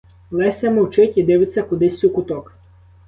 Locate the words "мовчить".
0.71-1.17